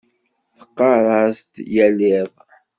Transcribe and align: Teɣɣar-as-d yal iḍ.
Teɣɣar-as-d 0.75 1.55
yal 1.75 1.97
iḍ. 2.15 2.31